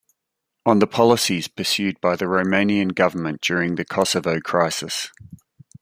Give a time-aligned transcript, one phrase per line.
[0.65, 5.11] On the policies pursued by the Romanian government during the Kosovo crisis.